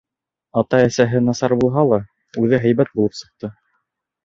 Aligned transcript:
Ата-әсәһе 0.61 1.21
насар 1.25 1.55
булһа 1.65 1.85
ла, 1.91 2.01
үҙе 2.47 2.63
һәйбәт 2.67 2.93
булып 2.99 3.21
сыҡты. 3.21 3.55